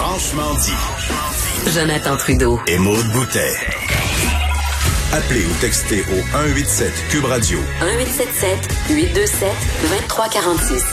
[0.00, 1.72] Franchement dit.
[1.74, 2.60] Jonathan Trudeau.
[2.68, 3.52] Et Maude Boutet.
[5.12, 7.58] Appelez ou textez au 187 Cube Radio.
[7.82, 9.48] 1877 827
[9.90, 10.84] 2346.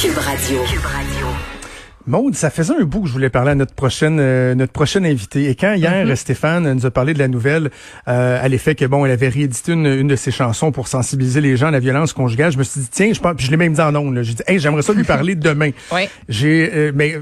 [0.00, 0.62] Cube Radio.
[0.62, 1.26] Cube Radio.
[2.06, 5.04] Maude, ça faisait un bout que je voulais parler à notre prochaine euh, notre prochaine
[5.06, 5.50] invitée.
[5.50, 6.14] Et quand hier Mm-hmm.
[6.14, 7.70] Stéphane nous a parlé de la nouvelle
[8.06, 11.40] euh, à l'effet que bon, elle avait réédité une, une de ses chansons pour sensibiliser
[11.40, 13.50] les gens à la violence conjugale, je me suis dit tiens, je pense, puis je
[13.50, 14.14] l'ai même dit en ondes.
[14.14, 14.22] là.
[14.22, 15.70] J'ai dit hey, j'aimerais ça lui parler demain.
[15.90, 16.08] Ouais.
[16.28, 17.16] J'ai euh, mais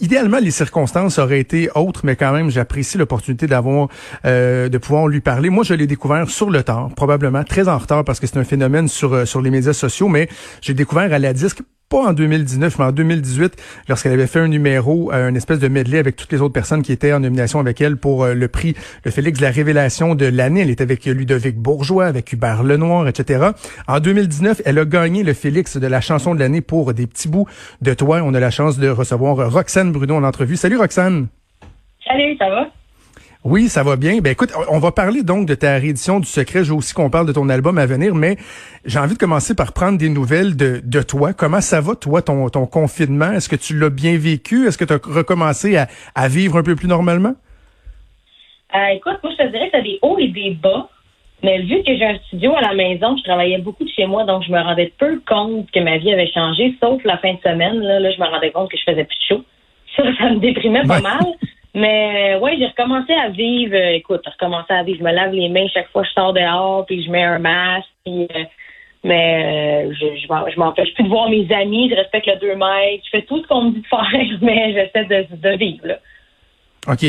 [0.00, 3.88] Idéalement, les circonstances auraient été autres, mais quand même, j'apprécie l'opportunité d'avoir,
[4.24, 5.50] euh, de pouvoir lui parler.
[5.50, 8.44] Moi, je l'ai découvert sur le tard, probablement très en retard parce que c'est un
[8.44, 10.28] phénomène sur euh, sur les médias sociaux, mais
[10.62, 14.48] j'ai découvert à la disque pas en 2019, mais en 2018, lorsqu'elle avait fait un
[14.48, 17.60] numéro, euh, une espèce de medley avec toutes les autres personnes qui étaient en nomination
[17.60, 20.60] avec elle pour euh, le prix, le Félix de la révélation de l'année.
[20.60, 23.50] Elle était avec Ludovic Bourgeois, avec Hubert Lenoir, etc.
[23.86, 27.28] En 2019, elle a gagné le Félix de la chanson de l'année pour des petits
[27.28, 27.46] bouts
[27.82, 28.20] de toi.
[28.24, 30.56] On a la chance de recevoir Roxane Bruno en entrevue.
[30.56, 31.28] Salut Roxane.
[32.06, 32.68] Salut, ça va?
[33.44, 34.20] Oui, ça va bien.
[34.22, 36.64] Ben écoute, on va parler donc de ta réédition du Secret.
[36.64, 38.36] Je veux aussi qu'on parle de ton album à venir, mais
[38.86, 41.34] j'ai envie de commencer par prendre des nouvelles de, de toi.
[41.34, 43.32] Comment ça va, toi, ton, ton confinement?
[43.32, 44.66] Est-ce que tu l'as bien vécu?
[44.66, 47.34] Est-ce que tu as recommencé à, à vivre un peu plus normalement?
[48.74, 50.88] Euh, écoute, moi, je te dirais que t'as des hauts et des bas.
[51.42, 54.24] Mais vu que j'ai un studio à la maison, je travaillais beaucoup de chez moi,
[54.24, 57.38] donc je me rendais peu compte que ma vie avait changé, sauf la fin de
[57.40, 57.78] semaine.
[57.80, 59.44] Là, là je me rendais compte que je faisais plus show.
[59.94, 61.02] Ça, ça me déprimait pas Ouais.
[61.02, 61.18] mal.
[61.74, 63.74] Mais euh, ouais, j'ai recommencé à vivre.
[63.74, 64.98] euh, écoute, j'ai recommencé à vivre.
[65.00, 67.40] Je me lave les mains chaque fois que je sors dehors, puis je mets un
[67.40, 67.88] masque.
[68.04, 68.44] Puis, euh,
[69.02, 71.90] mais euh, je, je, m'empêche plus de voir mes amis.
[71.90, 73.04] Je respecte le 2 mètres.
[73.04, 75.86] Je fais tout ce qu'on me dit de faire, mais j'essaie de, de vivre.
[75.88, 75.98] Là.
[76.86, 77.06] OK.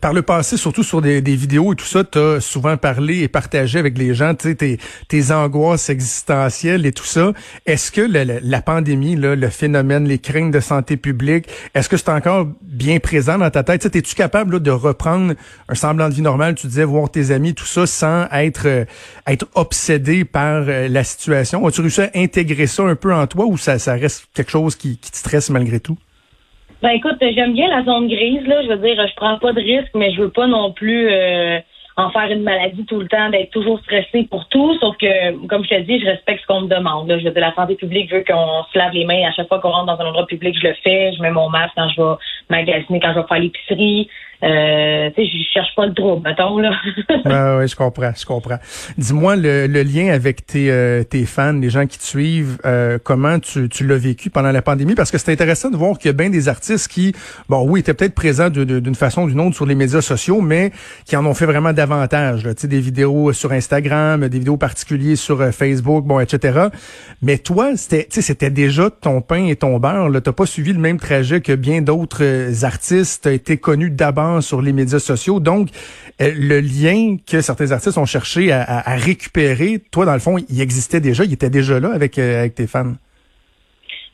[0.00, 3.28] Par le passé, surtout sur des, vidéos et tout ça, tu as souvent parlé et
[3.28, 7.32] partagé avec les gens tes, tes angoisses existentielles et tout ça.
[7.66, 12.08] Est-ce que la pandémie, là, le phénomène, les craintes de santé publique, est-ce que c'est
[12.08, 13.84] encore bien présent dans ta tête?
[13.94, 15.34] Es-tu capable là, de reprendre
[15.68, 18.84] un semblant de vie normale, tu disais, voir tes amis, tout ça, sans être, euh,
[19.26, 21.66] être obsédé par euh, la situation?
[21.66, 24.74] As-tu réussi à intégrer ça un peu en toi ou ça, ça reste quelque chose
[24.74, 25.96] qui, qui te stresse malgré tout?
[26.84, 28.60] Ben écoute, j'aime bien la zone grise, là.
[28.60, 31.58] Je veux dire, je prends pas de risques, mais je veux pas non plus euh,
[31.96, 34.76] en faire une maladie tout le temps, d'être toujours stressé pour tout.
[34.80, 37.08] Sauf que, comme je te dis, je respecte ce qu'on me demande.
[37.08, 37.18] Là.
[37.18, 39.60] Je veux dire, la santé publique veut qu'on se lave les mains à chaque fois
[39.60, 41.14] qu'on rentre dans un endroit public, je le fais.
[41.16, 42.16] Je mets mon masque quand je vais
[42.50, 44.10] magasiner, quand je vais faire l'épicerie.
[44.44, 46.70] Euh, tu je cherche pas le trouble, mettons, là.
[47.24, 48.58] Ouais, ouais, je comprends, je comprends.
[48.98, 52.98] Dis-moi le, le lien avec tes, euh, tes fans, les gens qui te suivent, euh,
[53.02, 54.94] comment tu, tu l'as vécu pendant la pandémie?
[54.94, 57.14] Parce que c'est intéressant de voir qu'il y a bien des artistes qui,
[57.48, 60.72] bon, oui, étaient peut-être présents d'une façon ou d'une autre sur les médias sociaux, mais
[61.06, 62.44] qui en ont fait vraiment davantage.
[62.44, 62.54] là.
[62.54, 66.68] Tu sais, des vidéos sur Instagram, des vidéos particulières sur euh, Facebook, bon, etc.
[67.22, 70.08] Mais toi, c'était, tu c'était déjà ton pain et ton beurre.
[70.08, 73.22] Tu n'as pas suivi le même trajet que bien d'autres euh, artistes.
[73.24, 75.40] Tu été connu d'abord sur les médias sociaux.
[75.40, 75.68] Donc,
[76.20, 80.18] euh, le lien que certains artistes ont cherché à, à- à récupérer, toi, dans le
[80.20, 82.92] fond, il existait déjà, il était déjà là avec, euh, avec tes fans.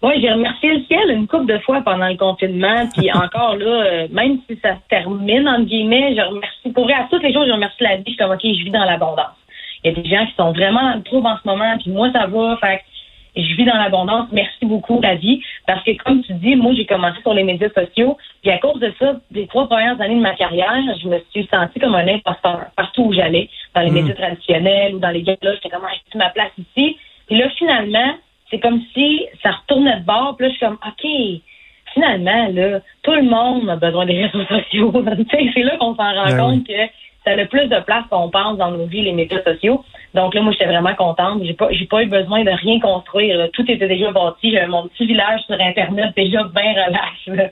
[0.03, 2.89] Oui, j'ai remercié le ciel une couple de fois pendant le confinement.
[2.97, 6.95] Puis encore là, euh, même si ça se termine, entre guillemets, je remercie, pour vrai,
[6.95, 8.05] à toutes les choses, je remercie la vie.
[8.07, 9.37] Je suis comme, OK, je vis dans l'abondance.
[9.85, 11.91] Il y a des gens qui sont vraiment dans le trouble en ce moment, puis
[11.91, 12.57] moi, ça va.
[12.61, 12.81] Fait
[13.37, 14.27] je vis dans l'abondance.
[14.33, 15.41] Merci beaucoup, la vie.
[15.67, 18.17] Parce que, comme tu dis, moi, j'ai commencé sur les médias sociaux.
[18.43, 21.47] Puis à cause de ça, les trois premières années de ma carrière, je me suis
[21.47, 23.95] sentie comme un imposteur partout où j'allais, dans les Mm.
[23.95, 25.55] médias traditionnels ou dans les galas.
[25.55, 26.97] J'étais comme, ah, j'ai ma place ici.
[27.27, 28.15] Puis là, finalement,
[28.51, 30.37] c'est comme si ça retournait de bord.
[30.37, 31.43] Puis là, je suis comme, OK,
[31.95, 34.93] finalement, là, tout le monde a besoin des réseaux sociaux.
[35.31, 36.73] C'est là qu'on s'en rend Ben compte que
[37.25, 39.85] ça a le plus de place qu'on pense dans nos vies, les médias sociaux.
[40.15, 41.43] Donc là, moi, j'étais vraiment contente.
[41.45, 43.51] J'ai pas, j'ai pas eu besoin de rien construire.
[43.53, 44.53] Tout était déjà bâti.
[44.53, 47.27] J'avais mon petit village sur Internet déjà bien relax.
[47.27, 47.51] là.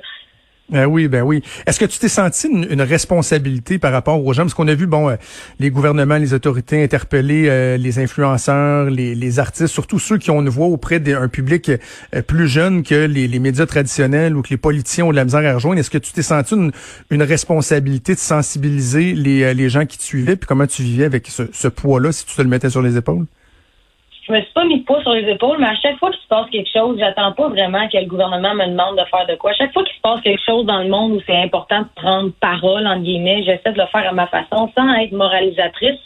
[0.70, 1.42] Ben oui, ben oui.
[1.66, 4.42] Est-ce que tu t'es senti une, responsabilité par rapport aux gens?
[4.42, 5.16] Parce qu'on a vu, bon, euh,
[5.58, 10.50] les gouvernements, les autorités interpeller euh, les influenceurs, les, artistes, surtout ceux qui ont une
[10.50, 15.06] voix auprès d'un public euh, plus jeune que les, médias traditionnels ou que les politiciens
[15.06, 15.80] ont de la misère à rejoindre.
[15.80, 20.36] Est-ce que tu t'es senti une, responsabilité de sensibiliser les, les gens qui te suivaient?
[20.36, 22.96] Puis comment tu vivais avec ce, ce poids-là si tu te le mettais sur les
[22.98, 23.24] épaules?
[24.28, 26.20] Je me suis pas mis de poids sur les épaules, mais à chaque fois qu'il
[26.20, 29.36] se passe quelque chose, j'attends pas vraiment que le gouvernement me demande de faire de
[29.36, 29.52] quoi.
[29.52, 31.88] À chaque fois qu'il se passe quelque chose dans le monde où c'est important de
[31.96, 35.98] prendre parole, entre guillemets, j'essaie de le faire à ma façon sans être moralisatrice.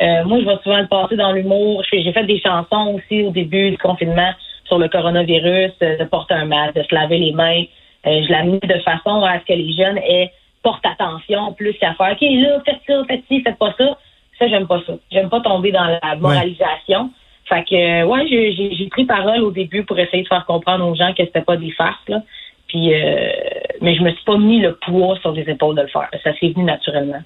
[0.00, 1.82] Euh, moi, je vais souvent le passer dans l'humour.
[1.92, 4.32] J'ai fait des chansons aussi au début du confinement
[4.64, 7.64] sur le coronavirus, euh, de porter un masque, de se laver les mains.
[8.06, 10.32] Euh, je l'ai amené de façon à ce que les jeunes aient
[10.62, 13.98] portent attention plus qu'à faire OK, là, faites ça, faites ci, faites pas ça.
[14.38, 14.94] Ça, j'aime pas ça.
[15.10, 17.10] J'aime pas tomber dans la moralisation.
[17.52, 21.12] Fait que, ouais, j'ai- pris parole au début pour essayer de faire comprendre aux gens
[21.12, 22.22] que c'était pas des farces, là.
[22.66, 23.30] Puis, euh,
[23.82, 26.08] mais je me suis pas mis le poids sur les épaules de le faire.
[26.24, 27.20] Ça s'est venu naturellement.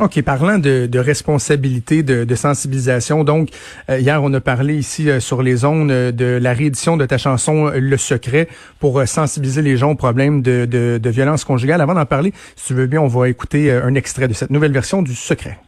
[0.00, 3.50] OK, parlant de, responsabilité, de, sensibilisation, donc
[3.90, 7.06] euh, hier on a parlé ici euh, sur les zones euh, de la réédition de
[7.06, 8.48] ta chanson Le Secret
[8.80, 11.80] pour sensibiliser les gens aux problèmes de, de, de violence conjugale.
[11.80, 14.72] Avant d'en parler, si tu veux bien, on va écouter un extrait de cette nouvelle
[14.72, 15.58] version du Secret.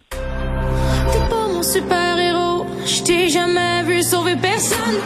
[4.40, 5.00] Personne.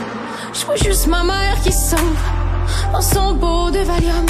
[0.53, 2.01] Je vois juste ma mère qui sauve
[2.93, 4.27] dans son beau de Valium.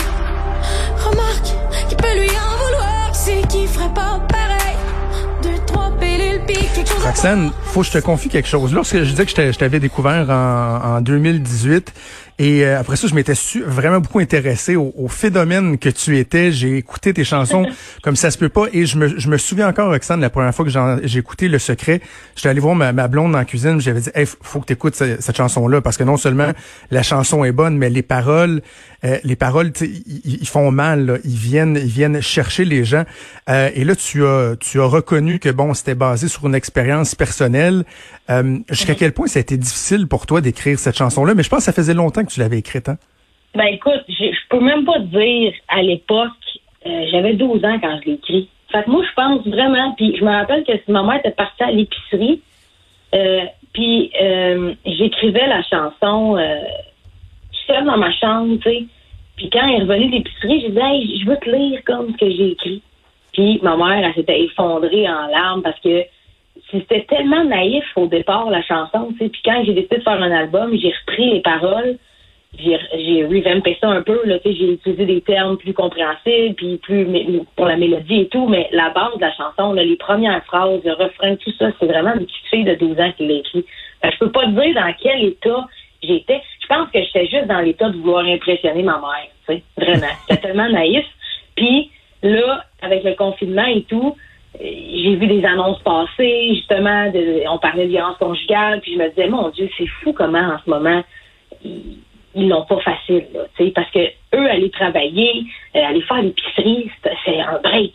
[0.98, 1.54] Remarque,
[1.88, 4.76] qui peut lui en vouloir, c'est qui ferait pas pareil.
[7.02, 8.74] Roxane, faut que je te confie quelque chose.
[8.74, 11.92] Lorsque je disais que je t'avais découvert en, en 2018,
[12.40, 13.34] et euh, après ça, je m'étais
[13.66, 16.52] vraiment beaucoup intéressé au, au, phénomène que tu étais.
[16.52, 17.66] J'ai écouté tes chansons
[18.02, 18.64] comme ça se peut pas.
[18.72, 20.70] Et je me, je me souviens encore, Roxane, la première fois que
[21.04, 22.00] j'ai écouté Le Secret,
[22.34, 23.78] j'étais allé voir ma, ma blonde dans la cuisine.
[23.78, 26.52] J'avais dit, hey, faut que tu écoutes cette, chanson-là parce que non seulement
[26.90, 28.62] la chanson est bonne, mais les paroles,
[29.04, 31.20] euh, les paroles, ils, font mal.
[31.24, 33.04] Ils viennent, ils viennent chercher les gens.
[33.50, 37.14] Euh, et là, tu as, tu as reconnu que bon, c'était basé sur une expérience
[37.14, 37.84] personnelle.
[38.30, 41.34] Euh, jusqu'à quel point ça a été difficile pour toi d'écrire cette chanson-là?
[41.34, 42.96] Mais je pense que ça faisait longtemps que tu l'avais écrite, hein?
[43.54, 46.30] Ben écoute, je, peux même pas te dire à l'époque,
[46.86, 48.48] euh, j'avais 12 ans quand je l'ai écrit.
[48.70, 51.62] Fait que moi, je pense vraiment, puis je me rappelle que ma mère était partie
[51.62, 52.40] à l'épicerie,
[53.14, 54.12] euh, puis
[54.86, 56.36] j'écrivais la chanson
[57.70, 58.84] seule dans ma chambre, tu sais.
[59.36, 62.12] Puis quand elle est revenue de l'épicerie, j'ai dit, hey, je veux te lire comme
[62.12, 62.82] ce que j'ai écrit.
[63.32, 66.04] Puis ma mère, elle s'était effondrée en larmes parce que
[66.70, 69.28] c'était tellement naïf au départ, la chanson, tu sais.
[69.30, 71.96] Puis quand j'ai décidé de faire un album, j'ai repris les paroles,
[72.58, 76.78] j'ai, revampé ça un peu, là, tu sais, j'ai utilisé des termes plus compréhensibles, puis
[76.78, 77.06] plus
[77.56, 80.80] pour la mélodie et tout, mais la base de la chanson, là, les premières phrases,
[80.84, 83.64] le refrain, tout ça, c'est vraiment une petite fille de 12 ans qui l'a écrit.
[84.02, 85.66] je peux pas te dire dans quel état
[86.02, 86.42] j'étais.
[86.62, 90.12] Je pense que j'étais juste dans l'état de vouloir impressionner ma mère, tu sais, vraiment.
[90.28, 91.06] C'était tellement naïf.
[91.56, 91.90] Puis
[92.22, 94.16] là, avec le confinement et tout,
[94.58, 99.08] j'ai vu des annonces passer, justement, de, on parlait de violence conjugale, puis je me
[99.10, 101.02] disais, mon Dieu, c'est fou comment en ce moment
[102.34, 103.40] ils l'ont pas facile, là,
[103.74, 103.98] parce que
[104.34, 105.44] eux, aller travailler,
[105.76, 106.90] euh, aller faire l'épicerie,
[107.24, 107.92] c'est un break.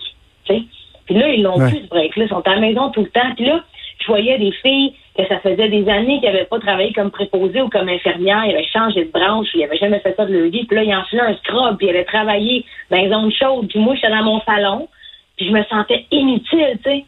[0.48, 0.64] sais.
[1.06, 3.34] Puis là, ils l'ont plus ce break-là, ils sont à la maison tout le temps.
[3.36, 3.64] Puis là,
[4.00, 7.62] je voyais des filles que ça faisait des années qu'ils n'avaient pas travaillé comme préposées
[7.62, 10.50] ou comme infirmières, ils avaient changé de branche, ils n'avaient jamais fait ça de leur
[10.50, 10.66] vie.
[10.66, 13.68] Puis là, ils enfilaient un scrub, puis ils avaient travaillé dans les zones chaudes.
[13.70, 14.90] Puis moi, j'étais dans mon salon,
[15.38, 17.06] puis je me sentais inutile, tu sais.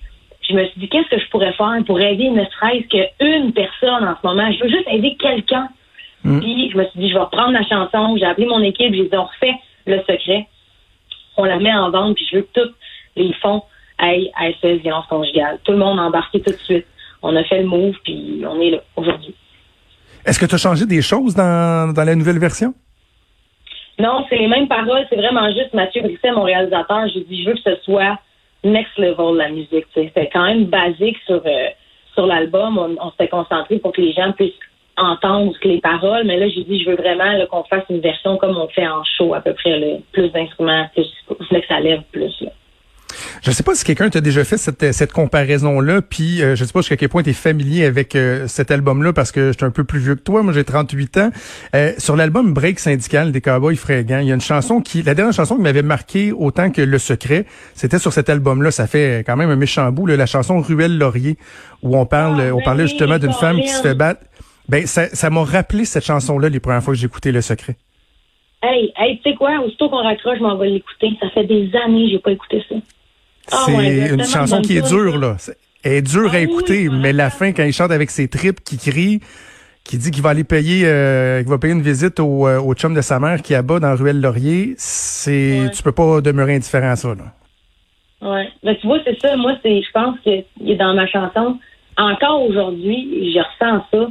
[0.50, 4.08] Je me suis dit, qu'est-ce que je pourrais faire pour aider ne serait-ce qu'une personne
[4.08, 4.50] en ce moment?
[4.54, 5.68] Je veux juste aider quelqu'un.
[6.24, 6.40] Mm.
[6.40, 8.18] Puis je me suis dit, je vais reprendre la chanson.
[8.18, 9.56] J'ai appelé mon équipe, j'ai dit, on refait
[9.86, 10.48] le secret.
[11.38, 12.74] On la met en vente, puis je veux que tous
[13.16, 13.64] les fonds
[13.98, 15.60] aillent à SOS Violence Conjugale.
[15.64, 16.86] Tout le monde a embarqué tout de suite.
[17.22, 19.34] On a fait le move, puis on est là aujourd'hui.
[20.26, 22.74] Est-ce que tu as changé des choses dans, dans la nouvelle version?
[24.00, 25.06] Non, c'est les mêmes paroles.
[25.10, 27.08] C'est vraiment juste Mathieu Brisset, mon réalisateur.
[27.14, 28.20] J'ai dit, je veux que ce soit
[28.64, 29.86] next level la musique.
[29.94, 31.70] C'était quand même basique sur euh,
[32.14, 32.78] sur l'album.
[32.78, 34.54] On, s'était concentré pour que les gens puissent
[34.98, 36.26] entendre les paroles.
[36.26, 39.04] Mais là, j'ai dit, je veux vraiment qu'on fasse une version comme on fait en
[39.18, 39.80] show à peu près.
[39.80, 39.98] Là.
[40.12, 42.34] Plus d'instruments, plus, que ça lève plus.
[42.42, 42.52] Là.
[43.42, 46.64] Je ne sais pas si quelqu'un t'a déjà fait cette, cette comparaison-là, puis euh, je
[46.64, 49.52] ne sais pas jusqu'à quel point tu es familier avec euh, cet album-là, parce que
[49.52, 51.30] je suis un peu plus vieux que toi, moi j'ai 38 ans.
[51.76, 55.14] Euh, sur l'album Break syndical des Cowboys fringants, il y a une chanson qui, la
[55.14, 59.24] dernière chanson qui m'avait marqué autant que Le Secret, c'était sur cet album-là, ça fait
[59.26, 61.38] quand même un méchant bout, la chanson Ruelle Laurier,
[61.84, 64.22] où on parle, ah, on parlait ben justement d'une femme qui se fait battre.
[64.70, 67.76] Ben ça, ça m'a rappelé cette chanson-là les premières fois que j'ai écouté Le Secret.
[68.62, 71.12] Hey, hey, tu sais quoi, aussitôt qu'on raccroche, je m'en vais l'écouter.
[71.20, 72.76] Ça fait des années que j'ai pas écouté ça.
[73.52, 75.38] Ah c'est une chanson qui est dure, là.
[75.84, 78.62] Elle est dure à ah écouter, mais la fin, quand il chante avec ses tripes,
[78.62, 79.22] qui crie,
[79.86, 82.74] qui dit qu'il va aller payer, euh, qu'il va payer une visite au, euh, au
[82.74, 86.90] chum de sa mère qui abat dans Ruelle Laurier, c'est, tu peux pas demeurer indifférent
[86.90, 87.24] à ça, là.
[88.22, 88.50] Ouais.
[88.64, 89.36] Ben, tu vois, c'est ça.
[89.38, 91.58] Moi, c'est, je pense qu'il est dans ma chanson.
[91.98, 94.08] Encore aujourd'hui, je ressens ça,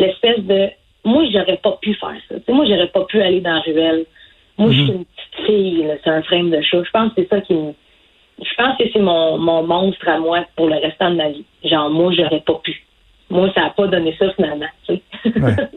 [0.00, 0.68] l'espèce de,
[1.04, 2.52] moi, j'aurais pas pu faire ça.
[2.52, 4.04] moi, j'aurais pas pu aller dans Ruelle.
[4.58, 4.96] Moi, je suis mhm.
[4.98, 6.82] une petite fille, c'est un frame de chat.
[6.84, 7.72] Je pense que c'est ça qui me,
[8.42, 11.44] je pense que c'est mon, mon monstre à moi pour le restant de ma vie.
[11.64, 12.82] Genre, moi, j'aurais pas pu.
[13.30, 14.66] Moi, ça n'a pas donné ça finalement.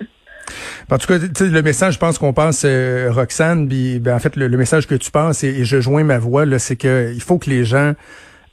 [0.92, 4.50] En tout cas, le message, je pense qu'on pense, euh, Roxane, ben, en fait, le,
[4.50, 7.94] message que tu penses, et, je joins ma voix, c'est qu'il faut que les gens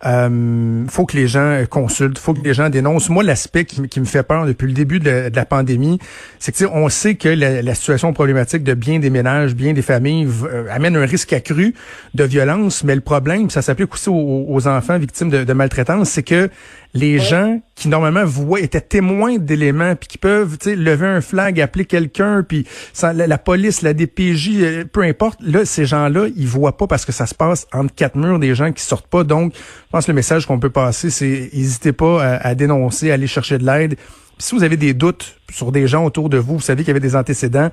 [0.07, 3.11] euh, faut que les gens consultent, faut que les gens dénoncent.
[3.11, 5.99] Moi, l'aspect qui, me fait peur depuis le début de, la pandémie,
[6.39, 10.29] c'est que on sait que la, situation problématique de bien des ménages, bien des familles
[10.45, 11.75] euh, amène un risque accru
[12.15, 12.85] de violence.
[12.85, 16.51] Mais le problème, ça s'applique aussi aux, enfants victimes de, de maltraitance, c'est que
[16.95, 21.85] les gens qui normalement voient, étaient témoins d'éléments, puis qui peuvent lever un flag, appeler
[21.85, 22.67] quelqu'un, puis
[23.03, 27.05] la, la, police, la DPJ, euh, peu importe, là, ces gens-là, ils voient pas parce
[27.05, 29.25] que ça se passe entre quatre murs des gens qui sortent pas.
[29.25, 33.11] Donc, je pense que le message qu'on peut passer, c'est n'hésitez pas à, à dénoncer,
[33.11, 33.97] à aller chercher de l'aide
[34.41, 36.91] si vous avez des doutes sur des gens autour de vous, vous savez qu'il y
[36.93, 37.71] avait des antécédents,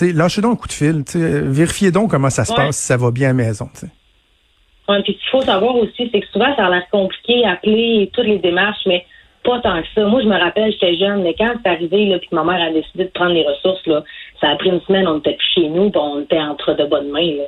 [0.00, 1.02] lâchez donc un coup de fil.
[1.14, 3.68] Vérifiez donc comment ça se passe, si ça va bien à la maison.
[5.02, 8.26] Puis ce qu'il faut savoir aussi, c'est que souvent, ça a l'air compliqué, appeler toutes
[8.26, 9.04] les démarches, mais
[9.44, 10.04] pas tant que ça.
[10.04, 12.62] Moi, je me rappelle, j'étais jeune, mais quand c'est arrivé, là, puis que ma mère
[12.62, 14.02] a décidé de prendre les ressources, là,
[14.40, 16.84] ça a pris une semaine, on était plus chez nous, puis on était entre de
[16.84, 17.36] bonnes mains.
[17.36, 17.44] Là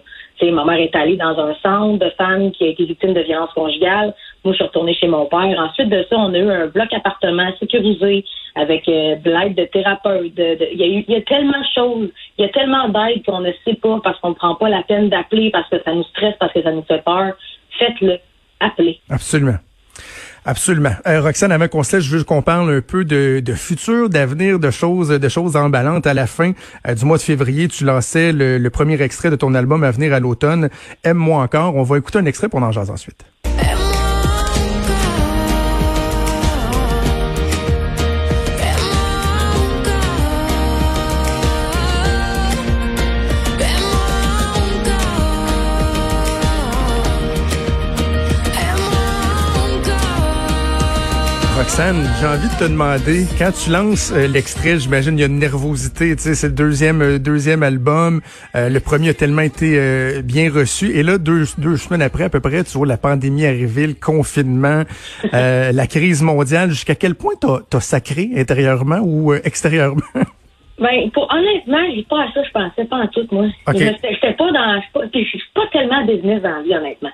[0.51, 3.53] ma mère est allée dans un centre de femmes qui a été victime de violences
[3.53, 4.15] conjugales.
[4.45, 5.59] Moi, je suis retournée chez mon père.
[5.59, 9.65] Ensuite de ça, on a eu un bloc appartement sécurisé avec euh, de l'aide de
[9.65, 10.33] thérapeutes.
[10.37, 12.09] il, y a eu, y a tellement de choses,
[12.39, 14.83] il y a tellement d'aide qu'on ne sait pas parce qu'on ne prend pas la
[14.83, 17.35] peine d'appeler parce que ça nous stresse, parce que ça nous fait peur.
[17.79, 18.19] Faites-le.
[18.61, 19.01] Appelez.
[19.09, 19.59] Absolument.
[20.45, 20.95] Absolument.
[21.07, 24.09] Euh, Roxane, avant qu'on se laisse, je veux qu'on parle un peu de, de futur,
[24.09, 26.07] d'avenir, de choses, de choses emballantes.
[26.07, 26.53] À la fin
[26.89, 29.93] euh, du mois de février, tu lançais le, le, premier extrait de ton album à
[29.93, 30.69] venir à l'automne.
[31.05, 31.77] Aime-moi encore.
[31.77, 33.25] On va écouter un extrait pour en ensuite.
[51.63, 55.29] Roxane, j'ai envie de te demander, quand tu lances euh, l'extrait, j'imagine il y a
[55.29, 58.21] une nervosité, tu sais, c'est le deuxième euh, deuxième album,
[58.57, 59.79] euh, le premier a tellement été
[60.25, 63.47] bien reçu, et là deux, deux semaines après à peu près, tu vois la pandémie
[63.47, 64.83] arriver, le confinement,
[65.33, 70.03] la crise mondiale, jusqu'à quel point t'as as sacré intérieurement ou extérieurement?
[70.79, 73.45] Ben, pour, honnêtement, j'ai pas à ça, je pensais pas en tout, moi.
[73.69, 73.95] Okay.
[74.03, 74.81] J'étais pas dans,
[75.15, 77.11] je suis pas, pas tellement business dans la vie, honnêtement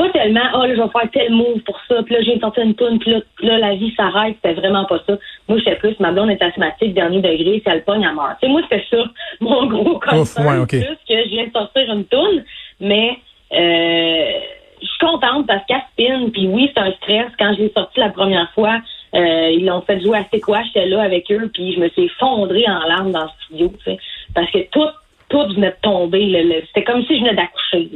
[0.00, 2.62] pas tellement, oh là, je vais faire tel move pour ça, puis là, j'ai sorti
[2.62, 4.36] une toune, puis là, là, la vie s'arrête.
[4.36, 5.18] C'était vraiment pas ça.
[5.46, 8.38] Moi, j'étais plus, ma blonde est asthmatique, dernier degré, si elle pogne, elle meurt.
[8.40, 9.04] Tu sais, moi, c'était ça,
[9.40, 12.44] mon gros concern, plus que je viens de sortir une toune,
[12.80, 13.18] mais
[13.52, 14.40] euh,
[14.80, 17.30] je suis contente parce qu'elle spin, puis oui, c'est un stress.
[17.38, 18.78] Quand je l'ai sorti la première fois,
[19.14, 21.90] euh, ils l'ont fait jouer à C'est quoi, j'étais là avec eux, puis je me
[21.90, 23.98] suis effondrée en larmes dans le studio, tu sais,
[24.34, 24.88] parce que tout
[25.30, 26.62] tout venait de tomber.
[26.66, 27.90] C'était comme si je venais d'accoucher.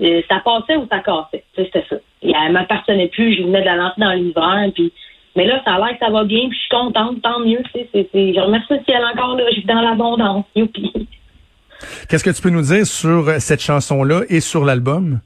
[0.00, 1.44] Euh, ça passait ou ça cassait.
[1.54, 1.96] C'était ça.
[2.22, 3.36] Et elle m'appartenait plus.
[3.36, 4.70] Je venais de la lancer dans l'hiver.
[4.74, 4.92] Puis,
[5.36, 6.48] mais là, ça a l'air que ça va bien.
[6.48, 7.20] Puis je suis contente.
[7.22, 7.62] Tant mieux.
[7.74, 9.36] Je remercie le ciel encore.
[9.36, 10.44] Là, je suis dans l'abondance.
[12.08, 15.20] Qu'est-ce que tu peux nous dire sur euh, cette chanson-là et sur l'album?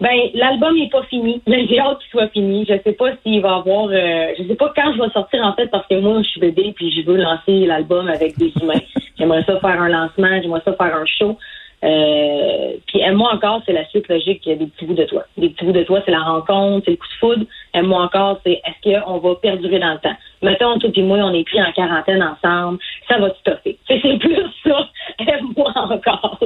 [0.00, 1.40] Ben, l'album n'est pas fini.
[1.46, 2.66] J'ai hâte qu'il soit fini.
[2.68, 3.88] Je sais pas s'il va avoir.
[3.90, 6.40] Euh, je sais pas quand je vais sortir en fait parce que moi je suis
[6.40, 8.80] bébé puis je veux lancer l'album avec des humains.
[9.18, 11.38] j'aimerais ça faire un lancement, j'aimerais ça faire un show.
[11.84, 15.24] Euh, puis aime-moi encore, c'est la suite logique des petits bouts de toi.
[15.36, 17.46] Des petits bouts de toi, c'est la rencontre, c'est le coup de foudre.
[17.74, 20.16] Aime-moi encore, c'est est-ce qu'on va perdurer dans le temps?
[20.40, 23.78] Mettons, toi et moi, on est pris en quarantaine ensemble, ça va te stopper.
[23.88, 24.88] C'est plus ça.
[25.18, 26.38] Aime-moi encore.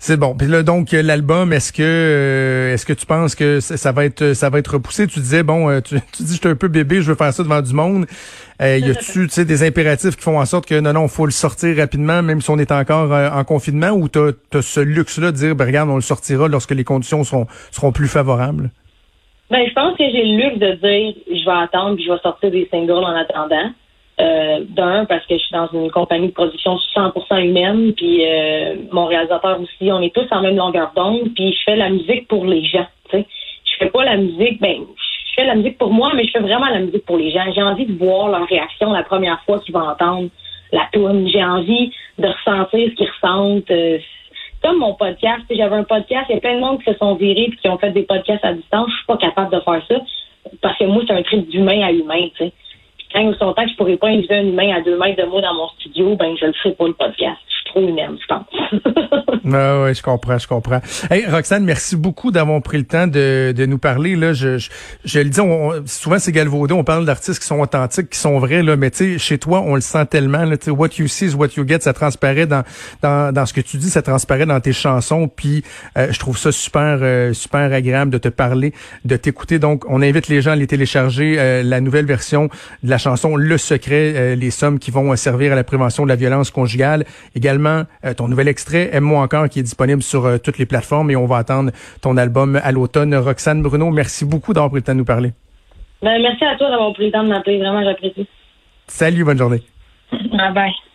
[0.00, 0.34] C'est bon.
[0.36, 4.32] Puis là, donc l'album, est-ce que euh, est-ce que tu penses que ça va être
[4.32, 5.08] ça va être repoussé?
[5.08, 7.42] Tu disais bon, euh, tu, tu dis j'étais un peu bébé, je veux faire ça
[7.42, 8.06] devant du monde.
[8.62, 11.76] Euh, y a-tu des impératifs qui font en sorte que non non, faut le sortir
[11.76, 15.36] rapidement, même si on est encore euh, en confinement, ou t'as as ce luxe-là de
[15.36, 18.70] dire ben regarde, on le sortira lorsque les conditions seront seront plus favorables?
[19.50, 22.18] Ben je pense que j'ai le luxe de dire je vais attendre puis je vais
[22.18, 23.72] sortir des singles en attendant.
[24.20, 28.74] Euh, d'un, parce que je suis dans une compagnie de production 100% humaine, puis euh,
[28.90, 32.26] mon réalisateur aussi, on est tous en même longueur d'onde, puis je fais la musique
[32.26, 32.86] pour les gens.
[33.12, 33.24] sais.
[33.64, 36.40] Je fais pas la musique, ben, je fais la musique pour moi, mais je fais
[36.40, 37.44] vraiment la musique pour les gens.
[37.54, 40.30] J'ai envie de voir leur réaction la première fois qu'ils vont entendre
[40.72, 41.28] la tune.
[41.28, 43.70] J'ai envie de ressentir ce qu'ils ressentent.
[43.70, 43.98] Euh,
[44.64, 47.14] comme mon podcast, j'avais un podcast, il y a plein de monde qui se sont
[47.14, 48.90] virés puis qui ont fait des podcasts à distance.
[48.90, 49.94] Je suis pas capable de faire ça
[50.60, 52.52] parce que moi, c'est un truc d'humain à humain, tu sais
[53.20, 55.40] il son temps que je pourrais pas inviter un humain à deux mètres de moi
[55.40, 57.38] dans mon studio, ben je le ferai pas le podcast.
[57.68, 58.34] Trop humaine, je
[59.54, 60.80] ah ouais, je comprends, je comprends.
[61.10, 64.16] Hey, Roxane, merci beaucoup d'avoir pris le temps de, de nous parler.
[64.16, 64.70] Là, je, je,
[65.04, 68.38] je le dis, on, souvent c'est galvaudé, on parle d'artistes qui sont authentiques, qui sont
[68.38, 70.44] vrais, là, mais tu sais, chez toi, on le sent tellement.
[70.44, 72.62] Là, what you see is what you get, ça transparaît dans,
[73.02, 75.28] dans, dans ce que tu dis, ça transparaît dans tes chansons.
[75.28, 75.62] Puis
[75.96, 78.72] euh, je trouve ça super, euh, super agréable de te parler,
[79.04, 79.58] de t'écouter.
[79.58, 82.48] Donc, on invite les gens à les télécharger, euh, la nouvelle version
[82.82, 86.08] de la chanson Le Secret, euh, les sommes qui vont servir à la prévention de
[86.08, 87.04] la violence conjugale.
[87.34, 91.10] Également, euh, ton nouvel extrait, Aime-moi encore, qui est disponible sur euh, toutes les plateformes
[91.10, 93.14] et on va attendre ton album à l'automne.
[93.14, 95.32] Roxane Bruno, merci beaucoup d'avoir pris le temps de nous parler.
[96.02, 97.58] Ben, merci à toi d'avoir pris le temps de m'appeler.
[97.58, 98.26] Vraiment, j'apprécie.
[98.86, 99.62] Salut, bonne journée.
[100.12, 100.87] Bye bye.